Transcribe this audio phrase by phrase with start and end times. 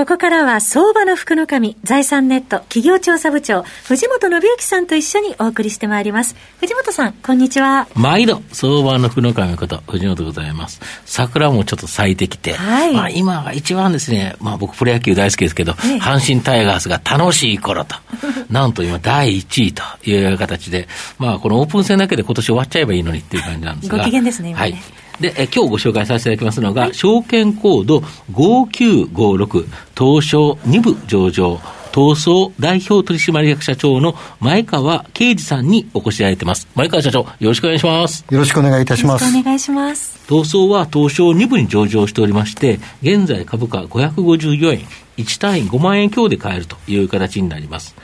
[0.00, 6.36] ここからは相場の福の神、財産ネット企業調査部長、藤本信之さんと一緒にお送りしてまいります。
[6.58, 7.86] 藤本さん、こんにちは。
[7.94, 10.80] 毎度、相場の福の神こと、藤本でございます。
[11.04, 17.94] 桜もちょっと咲いてきて、はい、まあ今は一番ですね、まあ僕プロ野球大好きですけど、ええ、阪神タイガースが楽しい頃と、
[18.48, 20.88] なんと今第1位という形で、
[21.18, 23.98] まあこのオープン戦だけで今年終わっちゃえばいいのにっていう感じなんですが。
[23.98, 24.62] ご機嫌ですね、今ね。
[24.62, 24.82] はい。
[25.20, 27.98] で、え今日ご紹介させていただきますのが、はい、証券コード
[28.32, 29.66] 5956、
[29.96, 31.60] 東証2部上場、
[31.92, 36.68] 東総代表取締役社長の前川啓二さんにお越しいただいてます。
[36.74, 38.24] 前川社長、よろしくお願いします。
[38.30, 39.24] よろしくお願いいたします。
[39.38, 40.20] お願いします。
[40.28, 44.86] 東総は東証2部に上場しておりまして、現在株価554円、
[45.18, 47.94] 1単位5万円強で買えるという形になります。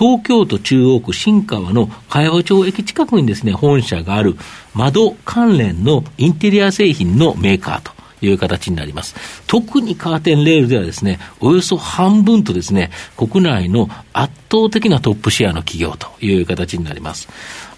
[0.00, 4.34] 東京都中央区新川の茅場町駅近くにですね、本社がある
[4.72, 8.00] 窓関連のインテリア製品のメーカーと。
[8.22, 9.14] いう形になります。
[9.46, 17.30] 特にカーテンレールではですね、およそ半分とですね、国内の圧倒的なトップシェアの企業という形になります。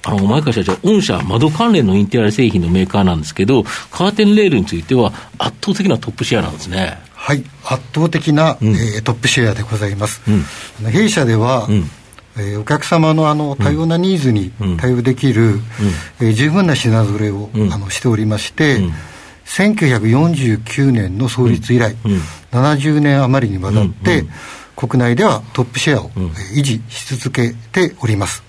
[0.02, 3.62] あの、前川社長、御社、窓関連のインテリア製品のメーカーなんですけど、
[3.92, 6.98] カーテンレールについては圧倒的なトップシェアなんですね。
[7.14, 10.22] はい、圧倒的な、うん、えー、トップシェアでございます。
[10.26, 11.88] うん、弊社では、うん
[12.36, 15.60] えー、お客様のあの多様なニーズに対応できる、うん、
[16.20, 18.92] えー、十分な品揃えを、うん、あのしておりまして、うん、
[19.44, 24.24] 1949年の創立以来、うん、70年余りにわたって、
[24.76, 26.10] 国内ではトップシェアを、
[26.54, 28.42] 維持し続けております。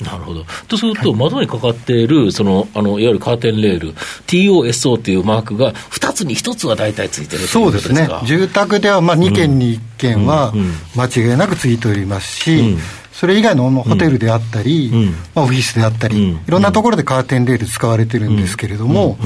[0.00, 0.44] なるほど。
[0.68, 3.94] とすると、窓にかかっている、その、あの、いわゆるカーテンレール、
[4.26, 8.08] TOSO というマークが、2つに1つは大体ついてるそうですね。
[8.26, 10.52] 住宅では、まあ、2軒に1軒は、
[10.94, 12.76] 間違いなくついておりますし、
[13.12, 14.90] それ以外のホテルであったり、
[15.34, 19.18] まあ、オフィスであったり、いろんなところでカーテンレール使われてるんですけれども、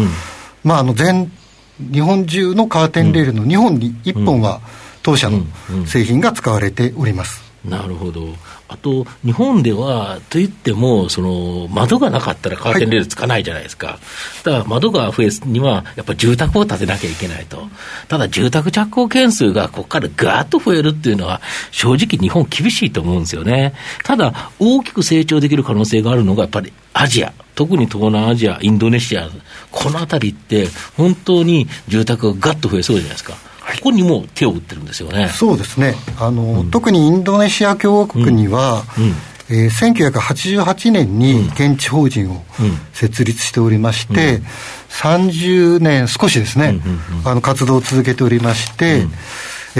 [0.63, 1.33] まあ、あの、全、
[1.81, 4.61] 日本中のカーテンレールの2本に1本は、
[5.03, 5.43] 当社の
[5.87, 7.50] 製品が使われております。
[7.65, 8.35] なるほど。
[8.69, 13.87] あと、日本では、といっても、その、窓がなかったらカーテンレールつかないじゃないですか。
[13.87, 13.99] は
[14.41, 17.69] い、だ窓が増えには、やっぱり住宅を建てなきゃいけないと。
[18.09, 23.75] ただ、住宅着工件数がここからガーッと増えるっていうのは、正直日本厳しいと思うんですよね。
[24.05, 27.33] ただ、大きく成長できる可能性があるのが、やっぱりアジア。
[27.55, 29.29] 特に東南アジア、インドネシア、
[29.71, 33.50] この辺りって、本当に住宅がガッと増えそうじゃないですか。
[33.77, 35.29] ここにも手を打ってるんですよね。
[35.29, 35.95] そうですね。
[36.19, 39.05] あの、うん、特にインドネシア共和国には、うん。
[39.05, 39.15] うん
[39.53, 42.43] えー、1988年に現地法人を
[42.93, 46.81] 設立しておりまして、うん、30年少しですね、
[47.25, 49.11] あの活動を続けておりまして、うん、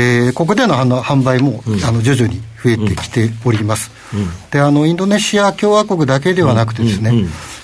[0.03, 7.13] えー、ここでのあの販売も、うん、あの徐々に増えてきております、うん、であのインドネシア共和国だけではなくてですね、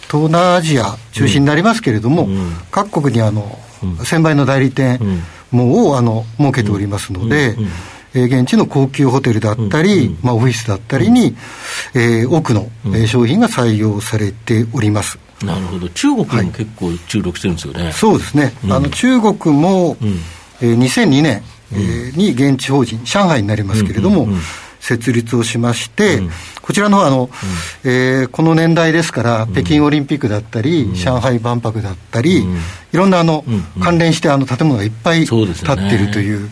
[0.08, 2.28] 東南アジア中心になりますけれども、
[2.70, 3.58] 各国にあの、
[4.04, 5.00] 専売の代理店、
[5.51, 7.71] もをあの設けておりますので、うんうん
[8.17, 11.37] えー、現地の高級ホテルだったり、うん、まあ、オフィスだったりに、
[11.95, 15.19] えー、多くの、えー、商品が採用されております。
[15.45, 17.85] なるほど、中国も結構注力してるんですよね。
[17.85, 20.19] はい、そうですね、あの中国も、うん、
[20.62, 21.43] えー、2002年、
[21.73, 24.29] えー、に現地法人、上海になりますけれども、
[24.87, 26.21] 設立をしまして、
[26.63, 27.29] こちらのあの、
[27.85, 32.61] うん、えー、この年代ですから、北京オリンピックだったり、うん、上海万博だったり、うん、い
[32.93, 33.45] ろんなあの、
[33.83, 36.51] 関連してあの建物がいっぱい建っているという、ね、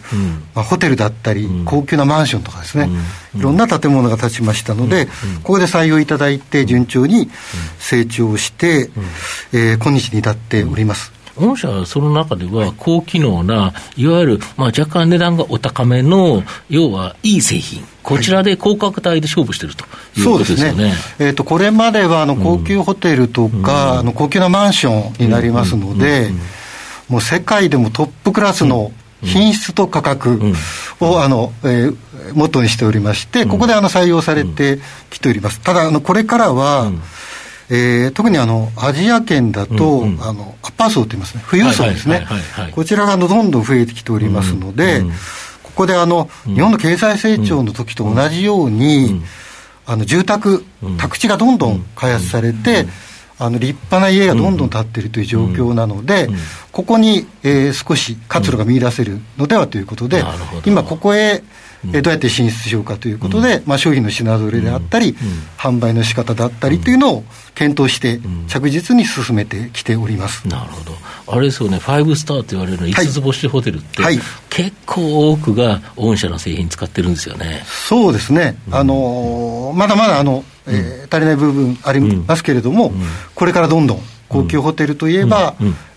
[0.53, 2.89] まあ、ホテルだったり、高級なマンションとかですね、
[3.37, 5.07] いろんな建物が建ちましたので、
[5.45, 7.31] ここで採用いただいて、順調に
[7.79, 8.91] 成長して、
[9.53, 11.14] えー、今日に至っております。
[11.37, 19.85] 御社はその中では、高機能な、いわゆる、まあ、若干値段がお高めの、要はいい製品、こちらで高価格帯で勝負してると
[20.17, 20.85] いうことですよね。
[20.91, 26.31] ねえーと、これまではあの高級ホテルとか、うん、あの高級なマンションになりますので、
[27.09, 28.93] もう世界でもトップクラスの
[29.23, 30.53] 品質と価格
[31.01, 31.97] を、あの、えー、
[32.35, 34.79] 元にしておりまして、ここであの採用されて
[35.11, 35.61] きております。
[35.61, 36.93] ただ、あのこれからは、
[37.71, 40.55] えー、特にあのアジア圏だと、あの
[40.91, 42.27] 層といいますね、富裕層ですね、
[42.73, 45.13] こちらがどんどん増えてきておりますので、うんうん、
[45.63, 49.23] ここであの、日本の経済成長の時と同じように、
[49.87, 50.65] あの住宅、
[50.99, 52.87] 宅地がどんどん開発されて、
[53.39, 56.29] あの立派な家がどんどん建っているという状況なので、
[56.73, 60.25] ここに、えー、少し活路が見出せるのではということで、
[60.65, 61.43] 今、ここへ、
[61.93, 65.17] えどうやって進出しようかということで、まあ、商品の品ぞれであったり、
[65.59, 70.93] 販売の仕方だったりというのを検討して、着実に進めてきております、なるほど、
[71.27, 74.19] あれですよね、5スターと言われるの5つ星ホテルって、はい、
[74.51, 77.65] 結構多くが御社の製品使ってるんですよね。
[77.67, 82.93] そうですね、あのまだまだあの、えー、足りない部分ありますけれども、
[83.35, 85.55] これからどんどん高級ホテルといえば、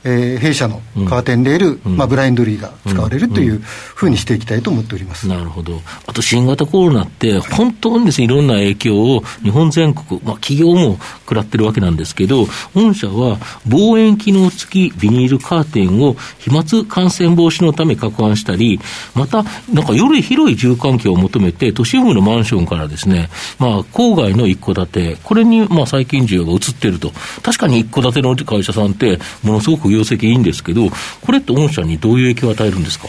[0.10, 13.38] えー、弊社のカーテンレール、うん、まあ、ブラインドリーが使われるというふうにしていきたいと思っております、なるほど、あと新型コロナって、本当にです、ね、いろんな影響を日本全国、まあ、企業も食らってるわけなんですけど、御社は
[13.68, 18.80] 望遠機能付きビニールカーテンを飛沫感染防止のため拡販したり、
[19.14, 19.44] また、
[19.74, 27.12] なんかより広い住環境を求めて、都心部のマンションからですね、まあ、郊外の一戸建て、これにまあ最近需要が移っていると、
[27.44, 30.90] 確かに一戸建ての会社さんって、ものすごく業績いいんですけど、
[31.22, 33.08] これって御社にどういう影響を与えるんですか？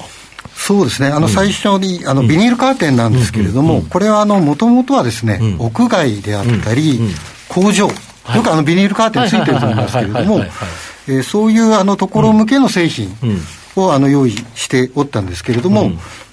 [0.55, 7.01] そうですね、あの最初に、あのビニールカーテンなんですけれども、これはもともとはですね、屋外であったり、
[7.49, 7.93] 工場、よ
[8.43, 10.45] くあのビニールカーテンついてると思いますけれども、
[11.23, 13.17] そういうあのところ向けの製品
[13.77, 15.91] をあの用意しておったんですけれども、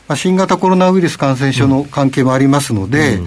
[0.08, 3.20] まあ、新型コロナウイルス感染症の関係もありますので、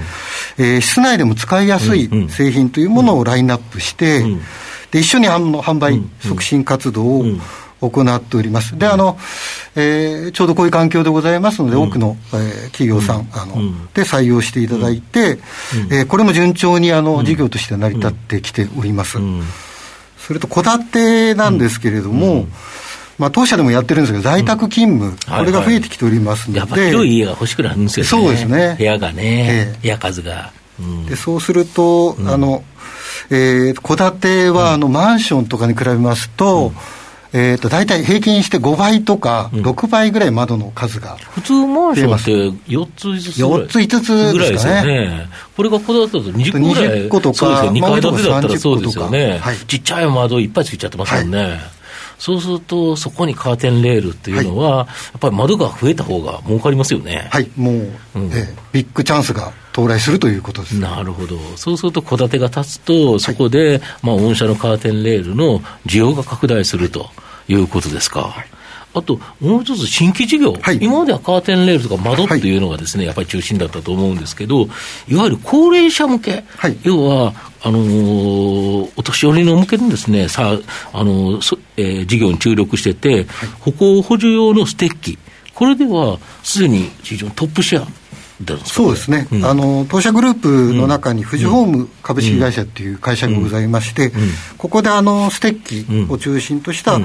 [0.58, 4.24] え室内でも使いやすい製品というものをラインナップして、
[4.90, 7.24] で一緒に販売促進活動を
[7.80, 8.78] 行っております。
[8.78, 9.18] で、あの、
[9.76, 13.56] えー、ちょうどこういう環境でございますので、多くの、えー、企業さん、あの、
[13.94, 15.38] で採用していただいて、
[15.90, 19.18] えー、これも順調に、あの、事業として成り立ってきております。
[20.18, 22.46] それと、戸建てなんですけれども、
[23.18, 28.08] まあ、当社でもやってるんですけど、在宅勤務、これが増えてきておりますので、やっぱり広い家が欲しくなるんですよね。
[28.08, 28.76] そうですね。
[28.78, 30.52] 部屋がね、部屋数が。
[31.08, 32.62] でそうすると、あの、
[33.30, 36.72] えー、戸建ては、あの、マンションとかに比べますと、
[37.32, 42.30] えーと、大体平均して5倍とか、6倍ぐらい窓の数が、普通マンションって
[42.70, 45.28] 4つ、5つ4つ、5つぐらいですかね。
[45.54, 51.42] これがこだわったと20個ぐらい、20個とか、そうですよ、2階建てだったらそうですよね、はい、ちっちゃい窓いっぱいついちゃってますもんね。
[51.42, 51.77] はい
[52.18, 57.28] そうすると、そこにカーテンレールっていうのは、はい、やっぱり窓が増えた方が儲かりますよね。
[57.30, 60.80] はい、もう、うん、えビッグチャンスが到来するということです。
[60.80, 61.38] なるほど。
[61.56, 67.10] そうすると、戸建てが建つと、そこで、はい、まあ、御社のカーテンレールの需要が拡大すると
[67.46, 68.22] いうことですか。
[68.22, 68.57] はい
[68.94, 74.68] あともう一つ、新規事業、はい、今まではカーテンレールとか窓っていうのがですね、はい、やっぱり中心だったと思うんですけど、
[75.08, 80.58] いわゆる高齢者向け、はい、要は、あのー、お年寄りの向けにですね、さ
[80.92, 83.26] あのーえー、事業に注力してて、
[83.60, 85.18] 歩行補助用のステッキ、
[85.54, 87.88] これではすでに非常にトップシェア。
[88.64, 94.12] そうですね、うん、あの当社グループの中に富士ホーム株式会社という会社がございまして、
[94.58, 97.00] ここであのステッキを中心とした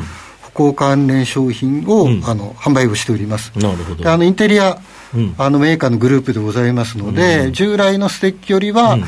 [0.54, 3.52] 行関連商品を、うん、あの販売をしております。
[3.56, 4.10] なるほど。
[4.10, 4.78] あのインテリア、
[5.16, 9.04] うん、あのメーカーのグループでございますので、うん、従来のステッキよりは、うん。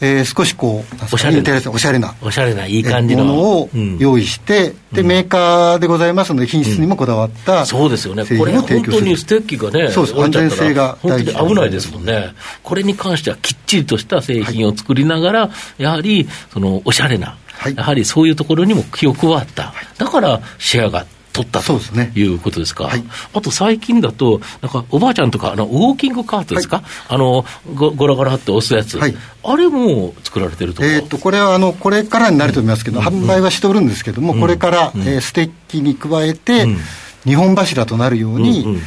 [0.00, 3.24] えー、少しこう、おしゃれな、おしゃれな、おしゃれな、いい感じの。
[3.24, 21.80] ものを用意して、うん、で、メーカーでございますので、品質にもこだわった、うん、そうですよね、これ、本当にステッキがね、そうです、安全性が本当に危ないですもんね、これに関してはきっちりとした製品を作りながら、はい、やはり、その、おしゃれな、はい、やはりそういうところにも気を配った、だからシェアが取ったと
[22.14, 27.44] いうことですか、すねはい、あと最近だと、なんかおばあちゃんとか、あのウォーキングカートですか、はい、あの
[27.74, 36.66] ごごらごらって押すやつ、はい、あれも作られてるとえー、とこれはあのこれからになると思いますけど、うん、販売はしておるんですけども、うん、これから、うん、えー、ステッキに加えて、
[37.24, 38.80] 日本柱となるように、うんうん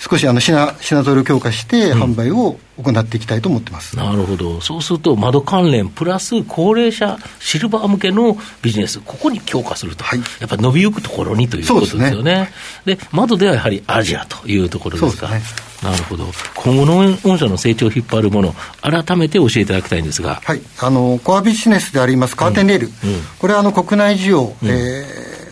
[0.00, 12.50] 少しあの品品ぞろえを強化して、販売を行っていきたいと思ってます、なるほど、そうすると、窓関連プラス高齢者シルバー向けのビジネス、ここに強化すると、はい、やっぱり伸びゆくところにということですよね。
[12.86, 15.28] で、ね、窓ではやはりアジアというところですか。
[15.28, 15.42] ね、
[15.82, 25.04] なるほど、今後の御社の成長を引っ張るもの、改めて教えていただきたいんですが、はい、あのコアビジネスでありますカーテンレール、うんうん、これはあの国内需要、うん、え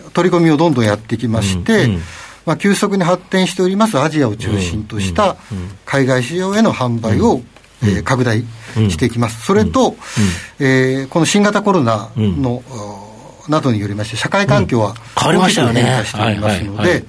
[0.07, 2.03] ー、取り込みをどんどんやってきまして、うんうん
[2.49, 5.37] まあ、急速に発展しておりますアジアを中心とした
[5.85, 7.43] 海外市場への販売を、
[7.83, 8.43] えー、拡大
[8.89, 9.45] していきます。
[9.45, 9.97] それと、
[10.59, 12.63] えー、この新型コロナの、
[13.51, 17.05] などによりまして、社会環境は大きく変化しておりますので、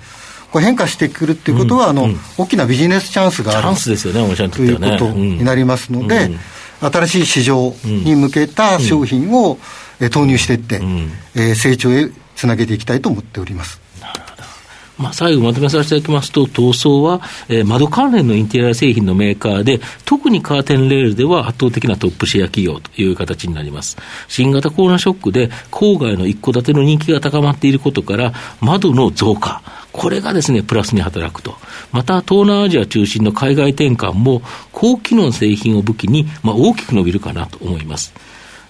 [0.51, 3.61] これ変化してくるっていうことは、あの、大きなビジネスチャンスがある。
[3.61, 6.31] チャンスですよね、おっしゃるということになりますので、
[6.81, 9.57] 新しい市場に向けた商品を、
[10.01, 10.81] え投入していって、
[11.35, 13.79] え成長へつなげていきたいと思っております。
[14.99, 23.97] まあ、最後まとめさせていただきますと、東総は、えー、窓関連のインテリア製品のメーカーで、特にカーテンレールでは圧倒的なトップシェア企業という形になります。
[24.27, 29.61] 新型コロナショックで、郊外の一戸建ての人気が高まっていることから、窓の増加、
[29.93, 31.55] これがですね、プラスに働くと。
[31.91, 34.41] また、東南アジア中心の海外転換も、
[34.73, 38.13] 高機能製品を武器に、まあ、大きく伸びるかなと思います。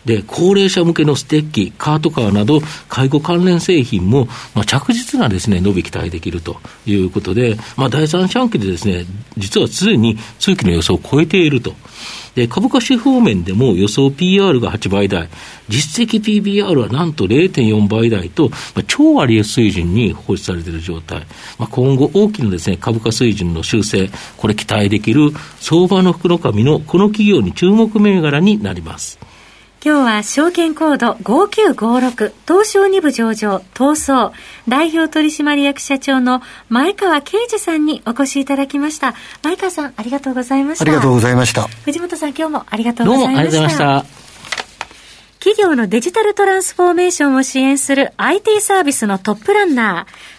[0.09, 9.05] で、高齢者向けのステッキ、カートカーなど、介護関連製品も、まあ、着実なですね、伸び期待できるということで、まあ、第三四半期でですね、
[9.37, 11.75] 実はすでに通期の予想を超えていると。
[12.33, 15.29] で、株価指方面でも予想 PR が8倍台、
[15.67, 21.19] 実績 PBR はなんと0.4倍台と、まあ、超割安水準に放置されている状態。
[21.59, 29.19] まあ、今後大きなですね、株価水準の修正、これ期待できる相場の袋紙のこの企業に注目銘柄になります。
[29.81, 34.33] 今日は証券コード5956東証2部上場東証
[34.67, 39.15] 代表取締役社長の前川啓二さんにお越しいただきました。
[39.41, 40.83] 前川さんありがとうございました。
[40.83, 41.67] ありがとうございました。
[41.85, 43.31] 藤本さん今日もありがとうございました。
[43.31, 44.19] どうもありがとうございました。
[45.39, 50.38] 企業のデジタルトランスフォーメーションを支援する IT サービスのトップランナー